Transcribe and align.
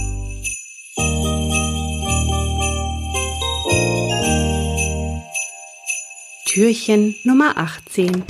Türchen 6.46 7.14
Nummer 7.24 7.56
18 7.56 8.24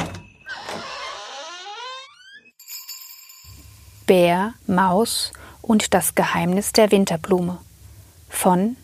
Bär, 4.07 4.55
Maus 4.67 5.33
und 5.63 5.95
das 5.95 6.15
Geheimnis 6.15 6.73
der 6.73 6.91
Winterblume 6.91 7.59
von 8.29 8.77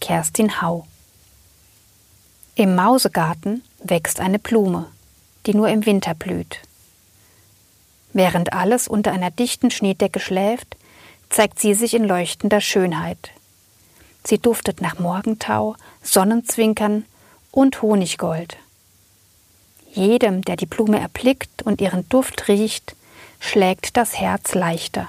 Kerstin 0.00 0.60
Hau 0.60 0.86
Im 2.54 2.74
Mausegarten 2.74 3.62
wächst 3.82 4.20
eine 4.20 4.38
Blume, 4.38 4.86
die 5.46 5.54
nur 5.54 5.68
im 5.68 5.86
Winter 5.86 6.14
blüht. 6.14 6.60
Während 8.12 8.52
alles 8.52 8.88
unter 8.88 9.12
einer 9.12 9.30
dichten 9.30 9.70
Schneedecke 9.70 10.20
schläft, 10.20 10.76
zeigt 11.28 11.60
sie 11.60 11.74
sich 11.74 11.94
in 11.94 12.04
leuchtender 12.04 12.60
Schönheit. 12.60 13.30
Sie 14.24 14.38
duftet 14.38 14.80
nach 14.80 14.98
Morgentau, 14.98 15.76
Sonnenzwinkern 16.02 17.04
und 17.52 17.82
Honiggold. 17.82 18.56
Jedem, 19.92 20.42
der 20.42 20.56
die 20.56 20.66
Blume 20.66 21.00
erblickt 21.00 21.62
und 21.62 21.80
ihren 21.80 22.08
Duft 22.08 22.48
riecht, 22.48 22.94
schlägt 23.38 23.96
das 23.96 24.18
Herz 24.20 24.54
leichter. 24.54 25.08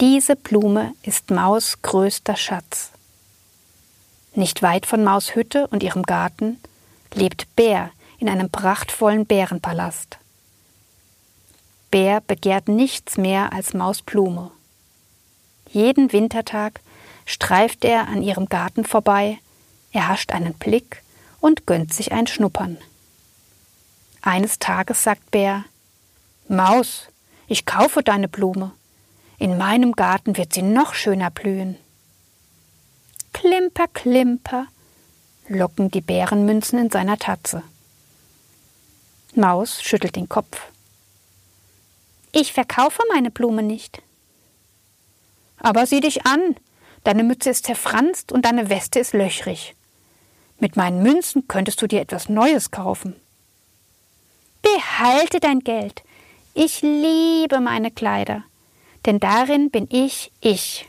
Diese 0.00 0.36
Blume 0.36 0.92
ist 1.02 1.30
Maus 1.30 1.82
größter 1.82 2.36
Schatz. 2.36 2.92
Nicht 4.38 4.62
weit 4.62 4.86
von 4.86 5.02
Maus 5.02 5.34
Hütte 5.34 5.66
und 5.66 5.82
ihrem 5.82 6.04
Garten 6.04 6.60
lebt 7.12 7.56
Bär 7.56 7.90
in 8.20 8.28
einem 8.28 8.50
prachtvollen 8.50 9.26
Bärenpalast. 9.26 10.18
Bär 11.90 12.20
begehrt 12.20 12.68
nichts 12.68 13.16
mehr 13.16 13.52
als 13.52 13.74
Maus 13.74 14.00
Blume. 14.00 14.52
Jeden 15.68 16.12
Wintertag 16.12 16.82
streift 17.26 17.84
er 17.84 18.06
an 18.06 18.22
ihrem 18.22 18.48
Garten 18.48 18.84
vorbei, 18.84 19.40
erhascht 19.90 20.30
einen 20.30 20.54
Blick 20.54 21.02
und 21.40 21.66
gönnt 21.66 21.92
sich 21.92 22.12
ein 22.12 22.28
Schnuppern. 22.28 22.78
Eines 24.22 24.60
Tages 24.60 25.02
sagt 25.02 25.32
Bär 25.32 25.64
Maus, 26.46 27.08
ich 27.48 27.66
kaufe 27.66 28.04
deine 28.04 28.28
Blume. 28.28 28.70
In 29.38 29.58
meinem 29.58 29.96
Garten 29.96 30.36
wird 30.36 30.52
sie 30.52 30.62
noch 30.62 30.94
schöner 30.94 31.32
blühen. 31.32 31.76
Klimper, 33.40 33.86
klimper, 33.86 34.66
locken 35.46 35.92
die 35.92 36.00
Bärenmünzen 36.00 36.76
in 36.76 36.90
seiner 36.90 37.18
Tatze. 37.18 37.62
Maus 39.36 39.80
schüttelt 39.80 40.16
den 40.16 40.28
Kopf. 40.28 40.60
Ich 42.32 42.52
verkaufe 42.52 43.00
meine 43.12 43.30
Blume 43.30 43.62
nicht. 43.62 44.02
Aber 45.58 45.86
sieh 45.86 46.00
dich 46.00 46.26
an, 46.26 46.56
deine 47.04 47.22
Mütze 47.22 47.50
ist 47.50 47.66
zerfranst 47.66 48.32
und 48.32 48.44
deine 48.44 48.70
Weste 48.70 48.98
ist 48.98 49.14
löchrig. 49.14 49.76
Mit 50.58 50.74
meinen 50.74 51.04
Münzen 51.04 51.46
könntest 51.46 51.80
du 51.80 51.86
dir 51.86 52.00
etwas 52.00 52.28
Neues 52.28 52.72
kaufen. 52.72 53.14
Behalte 54.62 55.38
dein 55.38 55.60
Geld. 55.60 56.02
Ich 56.54 56.82
liebe 56.82 57.60
meine 57.60 57.92
Kleider, 57.92 58.42
denn 59.06 59.20
darin 59.20 59.70
bin 59.70 59.86
ich 59.92 60.32
ich. 60.40 60.87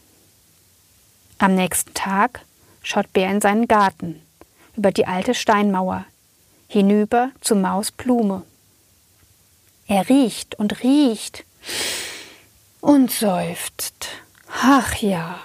Am 1.42 1.56
nächsten 1.56 1.94
Tag 1.94 2.42
schaut 2.84 3.14
Bär 3.14 3.32
in 3.32 3.40
seinen 3.40 3.70
Garten, 3.70 4.22
über 4.76 4.92
die 4.92 5.08
alte 5.08 5.34
Steinmauer, 5.34 6.04
hinüber 6.68 7.32
zu 7.40 7.56
Maus 7.56 7.92
Blume. 7.92 8.44
Er 9.88 10.10
riecht 10.10 10.56
und 10.56 10.84
riecht 10.84 11.46
und 12.82 13.10
seufzt. 13.10 14.10
Ach 14.62 14.96
ja. 14.96 15.40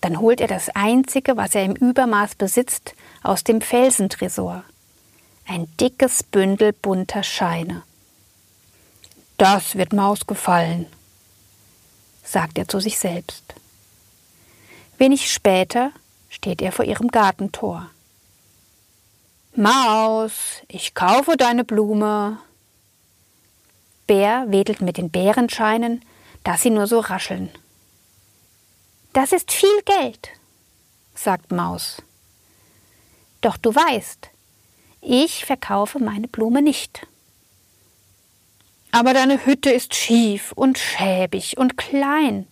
Dann 0.00 0.20
holt 0.20 0.40
er 0.40 0.46
das 0.46 0.68
Einzige, 0.70 1.36
was 1.36 1.56
er 1.56 1.64
im 1.64 1.74
Übermaß 1.74 2.36
besitzt, 2.36 2.94
aus 3.24 3.42
dem 3.42 3.60
Felsentresor 3.60 4.62
ein 5.48 5.66
dickes 5.78 6.22
Bündel 6.22 6.72
bunter 6.72 7.24
Scheine. 7.24 7.82
Das 9.36 9.74
wird 9.74 9.92
Maus 9.92 10.26
gefallen, 10.28 10.86
sagt 12.22 12.56
er 12.58 12.68
zu 12.68 12.78
sich 12.78 12.98
selbst. 12.98 13.42
Wenig 14.98 15.32
später 15.32 15.92
steht 16.28 16.60
er 16.60 16.72
vor 16.72 16.84
ihrem 16.84 17.08
Gartentor. 17.08 17.88
Maus, 19.54 20.32
ich 20.68 20.94
kaufe 20.94 21.36
deine 21.36 21.64
Blume. 21.64 22.38
Bär 24.08 24.46
wedelt 24.48 24.80
mit 24.80 24.96
den 24.96 25.10
Bärenscheinen, 25.10 26.04
dass 26.42 26.62
sie 26.62 26.70
nur 26.70 26.86
so 26.86 26.98
rascheln. 26.98 27.50
Das 29.12 29.32
ist 29.32 29.52
viel 29.52 29.82
Geld, 29.84 30.30
sagt 31.14 31.52
Maus. 31.52 32.02
Doch 33.40 33.56
du 33.56 33.74
weißt, 33.74 34.30
ich 35.00 35.44
verkaufe 35.44 36.00
meine 36.00 36.26
Blume 36.26 36.60
nicht. 36.60 37.06
Aber 38.90 39.14
deine 39.14 39.46
Hütte 39.46 39.70
ist 39.70 39.94
schief 39.94 40.52
und 40.52 40.78
schäbig 40.78 41.56
und 41.56 41.76
klein. 41.76 42.48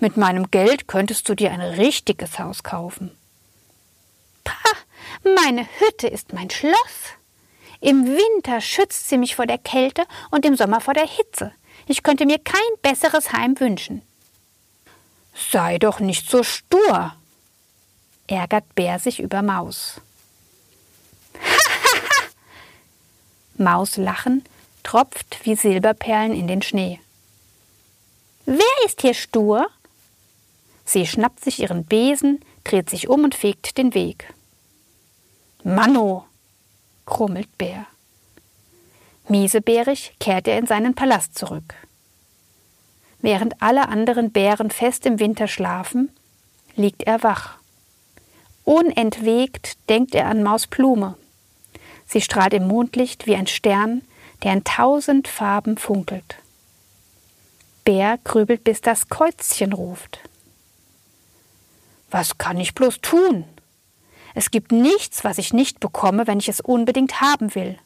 Mit 0.00 0.16
meinem 0.16 0.50
Geld 0.50 0.88
könntest 0.88 1.28
du 1.28 1.34
dir 1.34 1.52
ein 1.52 1.60
richtiges 1.60 2.38
Haus 2.38 2.62
kaufen. 2.62 3.14
Pah, 4.44 4.54
meine 5.36 5.66
Hütte 5.78 6.08
ist 6.08 6.32
mein 6.32 6.48
Schloss. 6.48 7.14
Im 7.80 8.06
Winter 8.06 8.62
schützt 8.62 9.10
sie 9.10 9.18
mich 9.18 9.36
vor 9.36 9.46
der 9.46 9.58
Kälte 9.58 10.04
und 10.30 10.46
im 10.46 10.56
Sommer 10.56 10.80
vor 10.80 10.94
der 10.94 11.06
Hitze. 11.06 11.52
Ich 11.86 12.02
könnte 12.02 12.24
mir 12.24 12.38
kein 12.38 12.60
besseres 12.80 13.32
Heim 13.32 13.60
wünschen. 13.60 14.00
Sei 15.50 15.78
doch 15.78 16.00
nicht 16.00 16.30
so 16.30 16.42
stur, 16.42 17.14
ärgert 18.26 18.74
Bär 18.74 18.98
sich 18.98 19.20
über 19.20 19.42
Maus. 19.42 20.00
Maus 23.58 23.98
lachen, 23.98 24.44
tropft 24.82 25.44
wie 25.44 25.56
Silberperlen 25.56 26.32
in 26.32 26.48
den 26.48 26.62
Schnee. 26.62 27.00
Wer 28.46 28.86
ist 28.86 29.02
hier 29.02 29.14
stur? 29.14 29.68
Sie 30.90 31.06
schnappt 31.06 31.38
sich 31.38 31.60
ihren 31.60 31.84
Besen, 31.84 32.44
dreht 32.64 32.90
sich 32.90 33.08
um 33.08 33.22
und 33.22 33.36
fegt 33.36 33.78
den 33.78 33.94
Weg. 33.94 34.34
Manno, 35.62 36.24
grummelt 37.06 37.56
Bär. 37.58 37.86
Miesebärig 39.28 40.16
kehrt 40.18 40.48
er 40.48 40.58
in 40.58 40.66
seinen 40.66 40.96
Palast 40.96 41.38
zurück. 41.38 41.76
Während 43.20 43.62
alle 43.62 43.88
anderen 43.88 44.32
Bären 44.32 44.72
fest 44.72 45.06
im 45.06 45.20
Winter 45.20 45.46
schlafen, 45.46 46.10
liegt 46.74 47.04
er 47.04 47.22
wach. 47.22 47.58
Unentwegt 48.64 49.78
denkt 49.88 50.16
er 50.16 50.26
an 50.26 50.42
Maus 50.42 50.66
Blume, 50.66 51.14
Sie 52.04 52.20
strahlt 52.20 52.54
im 52.54 52.66
Mondlicht 52.66 53.28
wie 53.28 53.36
ein 53.36 53.46
Stern, 53.46 54.02
der 54.42 54.54
in 54.54 54.64
tausend 54.64 55.28
Farben 55.28 55.78
funkelt. 55.78 56.38
Bär 57.84 58.18
grübelt, 58.24 58.64
bis 58.64 58.80
das 58.80 59.08
Käuzchen 59.08 59.72
ruft. 59.72 60.18
Was 62.10 62.38
kann 62.38 62.58
ich 62.58 62.74
bloß 62.74 63.00
tun? 63.00 63.44
Es 64.34 64.50
gibt 64.50 64.72
nichts, 64.72 65.24
was 65.24 65.38
ich 65.38 65.52
nicht 65.52 65.80
bekomme, 65.80 66.26
wenn 66.26 66.38
ich 66.38 66.48
es 66.48 66.60
unbedingt 66.60 67.20
haben 67.20 67.54
will. 67.54 67.78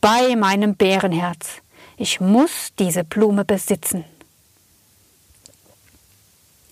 Bei 0.00 0.36
meinem 0.36 0.74
Bärenherz. 0.74 1.62
Ich 1.96 2.20
muss 2.20 2.72
diese 2.78 3.04
Blume 3.04 3.44
besitzen. 3.44 4.04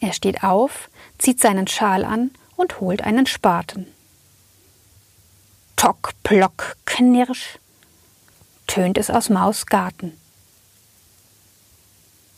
Er 0.00 0.12
steht 0.12 0.42
auf, 0.42 0.88
zieht 1.19 1.41
seinen 1.41 1.66
Schal 1.66 2.04
an 2.04 2.30
und 2.56 2.80
holt 2.80 3.03
einen 3.03 3.26
Spaten. 3.26 3.86
Tock, 5.77 6.12
plock, 6.22 6.77
knirsch, 6.86 7.59
tönt 8.66 8.98
es 8.98 9.10
aus 9.10 9.30
Maus 9.30 9.66
Garten. 9.66 10.20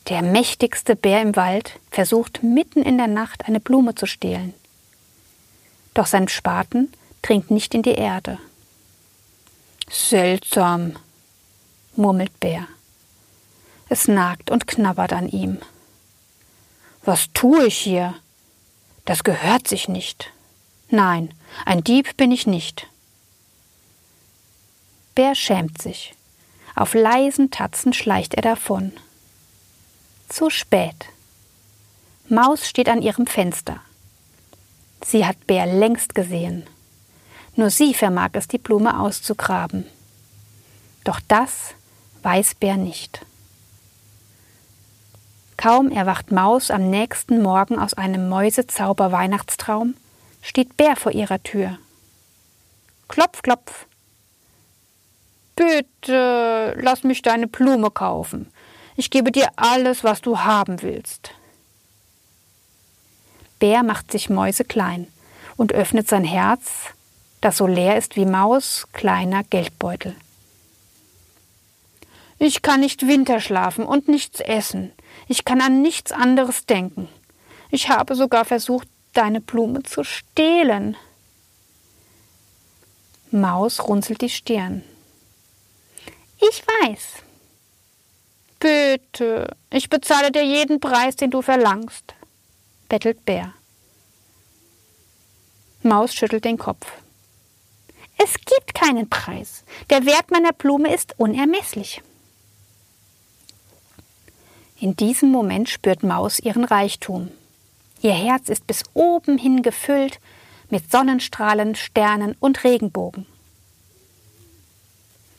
Der 0.09 0.21
mächtigste 0.21 0.95
Bär 0.95 1.21
im 1.21 1.35
Wald 1.35 1.79
versucht 1.89 2.43
mitten 2.43 2.83
in 2.83 2.97
der 2.97 3.07
Nacht 3.07 3.45
eine 3.45 3.59
Blume 3.59 3.95
zu 3.95 4.05
stehlen. 4.05 4.53
Doch 5.93 6.07
sein 6.07 6.27
Spaten 6.27 6.91
dringt 7.21 7.51
nicht 7.51 7.73
in 7.73 7.83
die 7.83 7.93
Erde. 7.93 8.37
Seltsam, 9.89 10.97
murmelt 11.95 12.37
Bär. 12.39 12.67
Es 13.89 14.07
nagt 14.07 14.51
und 14.51 14.67
knabbert 14.67 15.13
an 15.13 15.29
ihm. 15.29 15.59
Was 17.05 17.31
tue 17.33 17.67
ich 17.67 17.77
hier? 17.77 18.15
Das 19.05 19.23
gehört 19.23 19.67
sich 19.67 19.87
nicht. 19.87 20.31
Nein, 20.89 21.33
ein 21.65 21.83
Dieb 21.83 22.17
bin 22.17 22.31
ich 22.31 22.47
nicht. 22.47 22.87
Bär 25.15 25.35
schämt 25.35 25.81
sich. 25.81 26.15
Auf 26.75 26.93
leisen 26.93 27.51
Tatzen 27.51 27.93
schleicht 27.93 28.33
er 28.33 28.41
davon. 28.41 28.93
Zu 30.33 30.49
spät. 30.49 30.95
Maus 32.27 32.67
steht 32.67 32.89
an 32.89 33.03
ihrem 33.03 33.27
Fenster. 33.27 33.81
Sie 35.05 35.27
hat 35.27 35.45
Bär 35.45 35.67
längst 35.67 36.15
gesehen. 36.15 36.65
Nur 37.55 37.69
sie 37.69 37.93
vermag 37.93 38.31
es, 38.33 38.47
die 38.47 38.57
Blume 38.57 38.99
auszugraben. 38.99 39.85
Doch 41.03 41.19
das 41.27 41.75
weiß 42.23 42.55
Bär 42.55 42.77
nicht. 42.77 43.23
Kaum 45.55 45.91
erwacht 45.91 46.31
Maus 46.31 46.71
am 46.71 46.89
nächsten 46.89 47.39
Morgen 47.43 47.77
aus 47.77 47.93
einem 47.93 48.27
Mäusezauber-Weihnachtstraum, 48.27 49.93
steht 50.41 50.77
Bär 50.77 50.95
vor 50.95 51.11
ihrer 51.11 51.43
Tür. 51.43 51.77
Klopf, 53.07 53.43
klopf. 53.43 53.85
Bitte, 55.55 56.75
lass 56.81 57.03
mich 57.03 57.21
deine 57.21 57.45
Blume 57.45 57.91
kaufen. 57.91 58.51
Ich 58.95 59.09
gebe 59.09 59.31
dir 59.31 59.47
alles, 59.55 60.03
was 60.03 60.21
du 60.21 60.39
haben 60.39 60.81
willst. 60.81 61.31
Bär 63.59 63.83
macht 63.83 64.11
sich 64.11 64.29
mäuseklein 64.29 65.07
und 65.55 65.73
öffnet 65.73 66.07
sein 66.07 66.23
Herz, 66.23 66.89
das 67.41 67.57
so 67.57 67.67
leer 67.67 67.97
ist 67.97 68.15
wie 68.15 68.25
Maus 68.25 68.87
kleiner 68.93 69.43
Geldbeutel. 69.43 70.15
Ich 72.39 72.61
kann 72.61 72.81
nicht 72.81 73.07
Winter 73.07 73.39
schlafen 73.39 73.85
und 73.85 74.07
nichts 74.07 74.41
essen. 74.41 74.91
Ich 75.27 75.45
kann 75.45 75.61
an 75.61 75.81
nichts 75.81 76.11
anderes 76.11 76.65
denken. 76.65 77.07
Ich 77.69 77.89
habe 77.89 78.15
sogar 78.15 78.45
versucht, 78.45 78.87
deine 79.13 79.39
Blume 79.39 79.83
zu 79.83 80.03
stehlen. 80.03 80.97
Maus 83.31 83.87
runzelt 83.87 84.21
die 84.21 84.29
Stirn. 84.29 84.83
Ich 86.37 86.63
weiß. 86.67 87.23
Bitte, 88.63 89.57
ich 89.71 89.89
bezahle 89.89 90.31
dir 90.31 90.45
jeden 90.45 90.79
Preis, 90.79 91.17
den 91.17 91.31
du 91.31 91.41
verlangst, 91.41 92.15
bettelt 92.87 93.25
Bär. 93.25 93.53
Maus 95.81 96.15
schüttelt 96.15 96.45
den 96.45 96.57
Kopf. 96.57 96.87
Es 98.17 98.35
gibt 98.35 98.73
keinen 98.73 99.09
Preis. 99.09 99.65
Der 99.89 100.05
Wert 100.05 100.31
meiner 100.31 100.53
Blume 100.53 100.93
ist 100.93 101.13
unermesslich. 101.17 102.01
In 104.79 104.95
diesem 104.95 105.29
Moment 105.29 105.67
spürt 105.67 106.01
Maus 106.01 106.39
ihren 106.39 106.63
Reichtum. 106.63 107.31
Ihr 108.01 108.13
Herz 108.13 108.47
ist 108.47 108.65
bis 108.65 108.83
oben 108.93 109.37
hin 109.37 109.61
gefüllt 109.61 110.21
mit 110.69 110.89
Sonnenstrahlen, 110.89 111.75
Sternen 111.75 112.37
und 112.39 112.63
Regenbogen. 112.63 113.25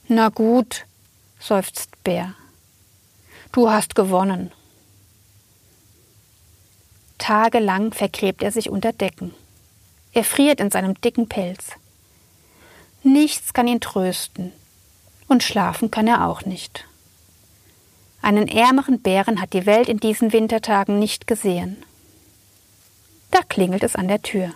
Na 0.09 0.29
gut, 0.29 0.85
seufzt 1.41 1.89
Bär. 2.05 2.35
Du 3.55 3.71
hast 3.71 3.95
gewonnen. 3.95 4.51
Tagelang 7.19 7.93
vergräbt 7.93 8.43
er 8.43 8.51
sich 8.51 8.69
unter 8.69 8.93
Decken. 8.93 9.33
Er 10.13 10.25
friert 10.25 10.59
in 10.59 10.73
seinem 10.73 11.01
dicken 11.01 11.29
Pelz. 11.29 11.69
Nichts 13.05 13.53
kann 13.53 13.69
ihn 13.69 13.81
trösten, 13.81 14.51
und 15.29 15.45
schlafen 15.45 15.93
kann 15.93 16.09
er 16.09 16.27
auch 16.27 16.45
nicht. 16.45 16.85
Einen 18.23 18.49
ärmeren 18.49 19.01
Bären 19.01 19.41
hat 19.41 19.53
die 19.53 19.67
Welt 19.67 19.89
in 19.89 20.01
diesen 20.01 20.33
Wintertagen 20.33 20.99
nicht 20.99 21.29
gesehen. 21.29 21.77
Da 23.31 23.43
klingelt 23.43 23.85
es 23.85 23.95
an 23.95 24.09
der 24.09 24.21
Tür. 24.21 24.53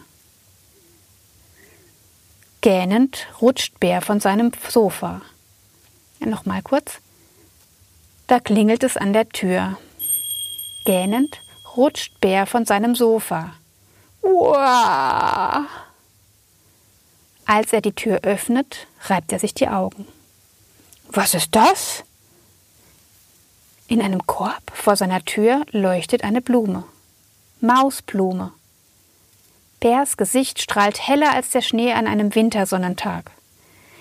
Gähnend 2.63 3.29
rutscht 3.41 3.79
Bär 3.79 4.03
von 4.03 4.19
seinem 4.19 4.51
Sofa. 4.69 5.23
Ja, 6.19 6.27
noch 6.27 6.47
mal 6.47 6.63
kurz. 6.63 7.01
Da 8.29 8.41
klingelt 8.41 8.85
es 8.85 8.99
an 8.99 9.15
der 9.15 9.29
Tür. 9.31 9.79
Gähnend 10.85 11.41
rutscht 11.77 12.21
Bär 12.21 12.47
von 12.47 12.67
seinem 12.67 12.95
Sofa. 12.95 13.55
Uah! 14.23 15.67
Als 17.47 17.73
er 17.73 17.81
die 17.81 17.95
Tür 17.95 18.21
öffnet, 18.25 18.87
reibt 19.07 19.33
er 19.33 19.39
sich 19.39 19.55
die 19.55 19.69
Augen. 19.69 20.07
Was 21.11 21.33
ist 21.33 21.57
das? 21.57 22.05
In 23.87 24.03
einem 24.03 24.27
Korb 24.27 24.71
vor 24.75 24.97
seiner 24.97 25.25
Tür 25.25 25.65
leuchtet 25.71 26.23
eine 26.23 26.43
Blume. 26.43 26.85
Mausblume. 27.63 28.53
Bärs 29.81 30.19
Gesicht 30.19 30.61
strahlt 30.61 31.09
heller 31.09 31.33
als 31.33 31.49
der 31.49 31.63
Schnee 31.63 31.95
an 31.95 32.07
einem 32.07 32.35
Wintersonnentag. 32.35 33.31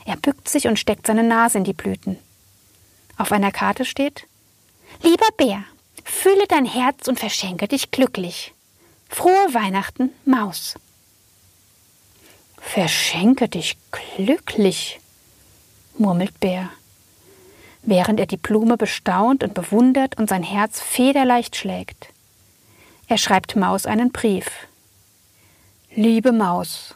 Er 0.05 0.17
bückt 0.17 0.49
sich 0.49 0.67
und 0.67 0.77
steckt 0.77 1.07
seine 1.07 1.23
Nase 1.23 1.59
in 1.59 1.63
die 1.63 1.73
Blüten. 1.73 2.17
Auf 3.17 3.31
einer 3.31 3.51
Karte 3.51 3.85
steht 3.85 4.27
Lieber 5.01 5.27
Bär, 5.37 5.63
fülle 6.03 6.45
dein 6.47 6.65
Herz 6.65 7.07
und 7.07 7.19
verschenke 7.19 7.67
dich 7.67 7.91
glücklich. 7.91 8.53
Frohe 9.09 9.53
Weihnachten, 9.53 10.11
Maus. 10.25 10.75
Verschenke 12.57 13.47
dich 13.47 13.77
glücklich, 13.91 14.99
murmelt 15.97 16.39
Bär 16.39 16.69
während 17.87 18.19
er 18.19 18.25
die 18.25 18.37
Blume 18.37 18.77
bestaunt 18.77 19.43
und 19.43 19.53
bewundert 19.53 20.19
und 20.19 20.27
sein 20.29 20.43
Herz 20.43 20.81
federleicht 20.81 21.55
schlägt. 21.55 22.09
Er 23.07 23.17
schreibt 23.17 23.55
Maus 23.55 23.85
einen 23.85 24.11
Brief. 24.11 24.67
Liebe 25.95 26.33
Maus, 26.33 26.95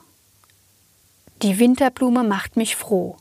die 1.41 1.57
Winterblume 1.57 2.23
macht 2.23 2.57
mich 2.57 2.75
froh, 2.75 3.17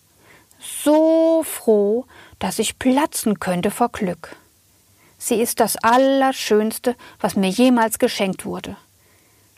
so 0.61 1.43
froh, 1.43 2.07
dass 2.39 2.59
ich 2.59 2.79
platzen 2.79 3.41
könnte 3.41 3.71
vor 3.71 3.91
Glück. 3.91 4.37
Sie 5.19 5.41
ist 5.41 5.61
das 5.61 5.77
Allerschönste, 5.77 6.97
was 7.21 7.37
mir 7.37 7.51
jemals 7.51 7.99
geschenkt 7.99 8.45
wurde. 8.45 8.77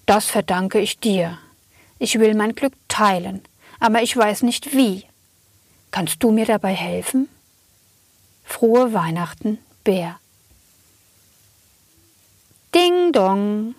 Das 0.07 0.27
verdanke 0.27 0.81
ich 0.81 0.99
dir. 0.99 1.39
Ich 1.99 2.19
will 2.19 2.35
mein 2.35 2.55
Glück 2.55 2.75
teilen, 2.89 3.43
aber 3.79 4.03
ich 4.03 4.17
weiß 4.17 4.43
nicht 4.43 4.75
wie. 4.75 5.05
Kannst 5.93 6.23
du 6.23 6.33
mir 6.33 6.47
dabei 6.47 6.73
helfen? 6.75 7.29
Frohe 8.45 8.93
Weihnachten, 8.93 9.59
Bär. 9.85 10.19
Ding 12.75 13.13
dong. 13.13 13.75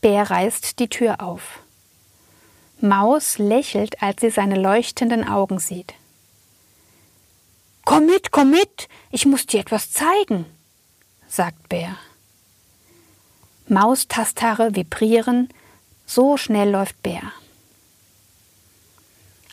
Bär 0.00 0.30
reißt 0.30 0.78
die 0.78 0.88
Tür 0.88 1.20
auf. 1.20 1.60
Maus 2.80 3.36
lächelt, 3.36 4.02
als 4.02 4.22
sie 4.22 4.30
seine 4.30 4.58
leuchtenden 4.58 5.28
Augen 5.28 5.58
sieht. 5.58 5.94
Komm 7.90 8.06
mit, 8.06 8.30
komm 8.30 8.50
mit, 8.50 8.88
ich 9.10 9.26
muss 9.26 9.46
dir 9.46 9.60
etwas 9.60 9.90
zeigen, 9.90 10.46
sagt 11.26 11.68
Bär. 11.68 11.96
Maus 13.66 14.06
Tasthaare 14.06 14.76
vibrieren, 14.76 15.48
so 16.06 16.36
schnell 16.36 16.70
läuft 16.70 17.02
Bär. 17.02 17.22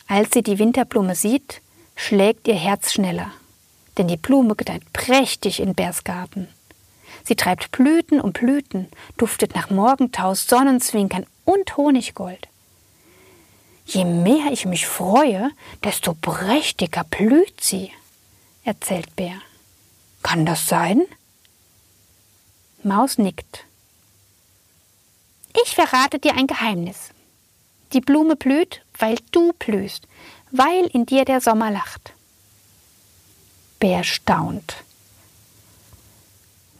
Als 0.06 0.30
sie 0.32 0.42
die 0.42 0.58
Winterblume 0.58 1.14
sieht, 1.14 1.62
schlägt 1.96 2.46
ihr 2.46 2.54
Herz 2.54 2.92
schneller 2.92 3.32
denn 3.98 4.08
die 4.08 4.16
Blume 4.16 4.54
gedeiht 4.54 4.92
prächtig 4.92 5.60
in 5.60 5.74
Bärsgarten. 5.74 6.48
Sie 7.24 7.36
treibt 7.36 7.72
Blüten 7.72 8.20
um 8.20 8.32
Blüten, 8.32 8.88
duftet 9.16 9.54
nach 9.54 9.70
Morgentau, 9.70 10.34
Sonnenzwinkern 10.34 11.26
und 11.44 11.76
Honiggold. 11.76 12.48
Je 13.84 14.04
mehr 14.04 14.52
ich 14.52 14.66
mich 14.66 14.86
freue, 14.86 15.50
desto 15.82 16.14
prächtiger 16.14 17.04
blüht 17.04 17.60
sie, 17.60 17.90
erzählt 18.68 19.16
Bär. 19.16 19.40
Kann 20.22 20.44
das 20.44 20.66
sein? 20.68 21.06
Maus 22.82 23.16
nickt. 23.16 23.64
Ich 25.64 25.74
verrate 25.74 26.18
dir 26.18 26.34
ein 26.34 26.46
Geheimnis. 26.46 27.10
Die 27.94 28.02
Blume 28.02 28.36
blüht, 28.36 28.82
weil 28.98 29.16
du 29.32 29.54
blühst, 29.54 30.06
weil 30.50 30.84
in 30.92 31.06
dir 31.06 31.24
der 31.24 31.40
Sommer 31.40 31.70
lacht. 31.70 32.12
Bär 33.80 34.04
staunt. 34.04 34.76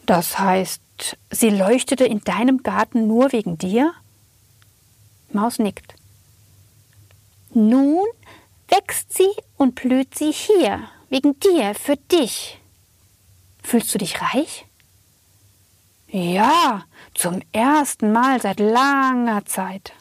Das 0.05 0.39
heißt, 0.39 0.83
sie 1.31 1.51
leuchtete 1.51 2.05
in 2.05 2.21
deinem 2.21 2.63
Garten 2.63 3.07
nur 3.07 3.33
wegen 3.33 3.57
dir? 3.57 3.95
Maus 5.33 5.59
nickt. 5.59 5.95
Nun 7.55 8.05
wächst 8.69 9.15
sie 9.15 9.31
und 9.57 9.75
blüht 9.75 10.19
sie 10.19 10.33
hier, 10.33 10.91
wegen 11.09 11.39
dir, 11.41 11.75
für 11.75 11.97
dich. 11.97 12.59
Fühlst 13.63 13.95
du 13.95 13.99
dich 13.99 14.21
reich? 14.21 14.67
Ja, 16.11 16.85
zum 17.15 17.43
ersten 17.53 18.13
Mal 18.13 18.41
seit 18.41 18.61
langer 18.61 19.45
Zeit. 19.45 19.93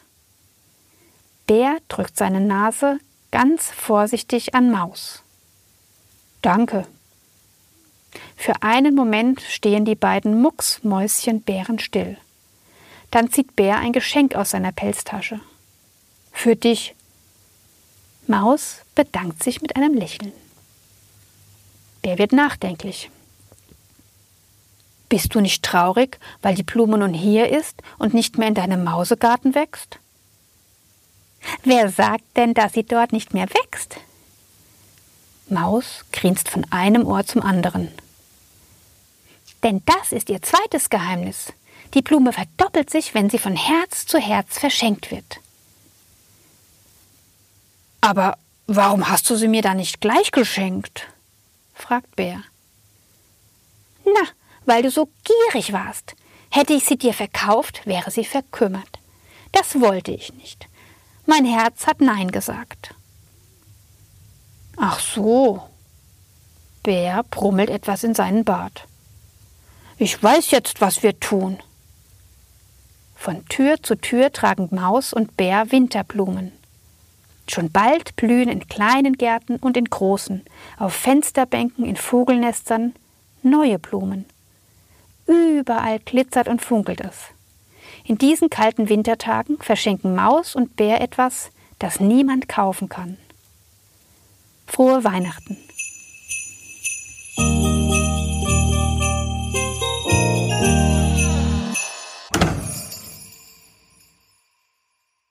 Bär 1.46 1.78
drückt 1.88 2.16
seine 2.16 2.40
Nase 2.40 2.98
ganz 3.30 3.70
vorsichtig 3.70 4.54
an 4.54 4.70
Maus. 4.70 5.22
Danke. 6.40 6.86
Für 8.36 8.62
einen 8.62 8.94
Moment 8.94 9.40
stehen 9.42 9.84
die 9.84 9.94
beiden 9.94 10.40
Mucksmäuschenbären 10.40 11.78
still. 11.78 12.16
Dann 13.10 13.30
zieht 13.30 13.56
Bär 13.56 13.78
ein 13.78 13.92
Geschenk 13.92 14.34
aus 14.34 14.50
seiner 14.50 14.72
Pelztasche. 14.72 15.40
Für 16.32 16.56
dich. 16.56 16.94
Maus 18.26 18.82
bedankt 18.94 19.42
sich 19.42 19.60
mit 19.62 19.76
einem 19.76 19.94
Lächeln. 19.94 20.32
Bär 22.02 22.18
wird 22.18 22.32
nachdenklich. 22.32 23.10
Bist 25.08 25.34
du 25.34 25.40
nicht 25.40 25.64
traurig, 25.64 26.18
weil 26.42 26.54
die 26.54 26.62
Blume 26.62 26.98
nun 26.98 27.14
hier 27.14 27.48
ist 27.48 27.82
und 27.98 28.14
nicht 28.14 28.36
mehr 28.36 28.48
in 28.48 28.54
deinem 28.54 28.84
Mausegarten 28.84 29.54
wächst? 29.54 29.98
Wer 31.64 31.88
sagt 31.88 32.24
denn, 32.36 32.52
dass 32.54 32.74
sie 32.74 32.84
dort 32.84 33.12
nicht 33.12 33.32
mehr 33.32 33.48
wächst? 33.48 33.96
Maus 35.48 36.04
grinst 36.12 36.48
von 36.48 36.66
einem 36.70 37.06
Ohr 37.06 37.24
zum 37.24 37.42
anderen. 37.42 37.88
Denn 39.62 39.82
das 39.86 40.12
ist 40.12 40.28
ihr 40.28 40.42
zweites 40.42 40.90
Geheimnis. 40.90 41.52
Die 41.94 42.02
Blume 42.02 42.32
verdoppelt 42.32 42.90
sich, 42.90 43.14
wenn 43.14 43.30
sie 43.30 43.38
von 43.38 43.56
Herz 43.56 44.04
zu 44.04 44.18
Herz 44.18 44.58
verschenkt 44.58 45.10
wird. 45.10 45.40
Aber 48.02 48.36
warum 48.66 49.08
hast 49.08 49.28
du 49.30 49.36
sie 49.36 49.48
mir 49.48 49.62
da 49.62 49.74
nicht 49.74 50.00
gleich 50.00 50.30
geschenkt? 50.30 51.06
Fragt 51.78 52.16
Bär. 52.16 52.42
Na, 54.04 54.28
weil 54.66 54.82
du 54.82 54.90
so 54.90 55.08
gierig 55.24 55.72
warst. 55.72 56.14
Hätte 56.50 56.72
ich 56.72 56.84
sie 56.84 56.96
dir 56.96 57.14
verkauft, 57.14 57.86
wäre 57.86 58.10
sie 58.10 58.24
verkümmert. 58.24 58.98
Das 59.52 59.80
wollte 59.80 60.12
ich 60.12 60.32
nicht. 60.34 60.68
Mein 61.26 61.44
Herz 61.44 61.86
hat 61.86 62.00
Nein 62.00 62.30
gesagt. 62.30 62.94
Ach 64.76 64.98
so. 64.98 65.62
Bär 66.82 67.22
brummelt 67.24 67.70
etwas 67.70 68.04
in 68.04 68.14
seinen 68.14 68.44
Bart. 68.44 68.84
Ich 69.98 70.22
weiß 70.22 70.52
jetzt, 70.52 70.80
was 70.80 71.02
wir 71.02 71.18
tun. 71.18 71.58
Von 73.14 73.44
Tür 73.46 73.82
zu 73.82 73.96
Tür 73.96 74.32
tragen 74.32 74.68
Maus 74.70 75.12
und 75.12 75.36
Bär 75.36 75.72
Winterblumen. 75.72 76.52
Schon 77.50 77.70
bald 77.70 78.14
blühen 78.16 78.48
in 78.48 78.68
kleinen 78.68 79.14
Gärten 79.14 79.56
und 79.56 79.76
in 79.76 79.86
großen, 79.86 80.42
auf 80.76 80.92
Fensterbänken, 80.92 81.84
in 81.84 81.96
Vogelnestern 81.96 82.94
neue 83.42 83.78
Blumen. 83.78 84.26
Überall 85.26 85.98
glitzert 86.00 86.48
und 86.48 86.62
funkelt 86.62 87.00
es. 87.00 87.16
In 88.04 88.18
diesen 88.18 88.50
kalten 88.50 88.88
Wintertagen 88.88 89.58
verschenken 89.60 90.14
Maus 90.14 90.54
und 90.54 90.76
Bär 90.76 91.00
etwas, 91.00 91.50
das 91.78 92.00
niemand 92.00 92.48
kaufen 92.48 92.88
kann. 92.88 93.18
Frohe 94.66 95.04
Weihnachten. 95.04 95.56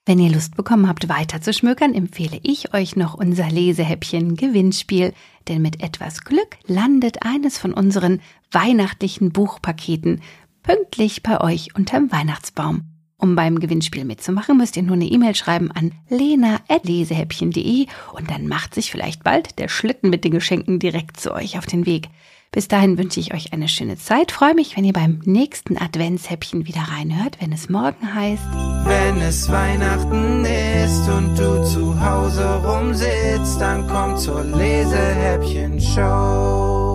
Wenn 0.07 0.19
ihr 0.19 0.31
Lust 0.31 0.55
bekommen 0.55 0.87
habt, 0.87 1.09
weiter 1.09 1.41
zu 1.41 1.51
schmökern, 1.51 1.93
empfehle 1.93 2.39
ich 2.41 2.73
euch 2.73 2.95
noch 2.95 3.13
unser 3.13 3.49
Lesehäppchen 3.49 4.37
Gewinnspiel, 4.37 5.11
denn 5.49 5.61
mit 5.61 5.83
etwas 5.83 6.23
Glück 6.23 6.55
landet 6.65 7.23
eines 7.23 7.57
von 7.57 7.73
unseren 7.73 8.21
weihnachtlichen 8.49 9.33
Buchpaketen 9.33 10.21
pünktlich 10.63 11.23
bei 11.23 11.41
euch 11.41 11.75
unterm 11.75 12.09
Weihnachtsbaum. 12.09 12.83
Um 13.17 13.35
beim 13.35 13.59
Gewinnspiel 13.59 14.05
mitzumachen, 14.05 14.55
müsst 14.57 14.77
ihr 14.77 14.83
nur 14.83 14.95
eine 14.95 15.07
E-Mail 15.07 15.35
schreiben 15.35 15.71
an 15.71 15.91
lena.lesehäppchen.de 16.07 17.87
und 18.13 18.31
dann 18.31 18.47
macht 18.47 18.75
sich 18.75 18.89
vielleicht 18.89 19.25
bald 19.25 19.59
der 19.59 19.67
Schlitten 19.67 20.09
mit 20.09 20.23
den 20.23 20.31
Geschenken 20.31 20.79
direkt 20.79 21.19
zu 21.19 21.33
euch 21.33 21.57
auf 21.57 21.65
den 21.65 21.85
Weg. 21.85 22.07
Bis 22.51 22.67
dahin 22.67 22.97
wünsche 22.97 23.19
ich 23.19 23.33
euch 23.33 23.53
eine 23.53 23.67
schöne 23.67 23.97
Zeit. 23.97 24.31
Freue 24.31 24.53
mich, 24.55 24.77
wenn 24.77 24.85
ihr 24.85 24.93
beim 24.93 25.21
nächsten 25.25 25.77
Adventshäppchen 25.77 26.65
wieder 26.65 26.81
reinhört, 26.81 27.37
wenn 27.41 27.51
es 27.51 27.69
morgen 27.69 28.13
heißt. 28.13 28.43
Wenn 28.85 29.17
es 29.21 29.51
Weihnachten 29.51 30.45
ist 30.45 31.09
und 31.09 31.37
du 31.37 31.63
zu 31.63 31.99
Hause 31.99 32.63
rumsitzt, 32.63 33.59
dann 33.59 33.85
komm 33.87 34.15
zur 34.17 34.43
Lesehäppchen-Show. 34.43 36.86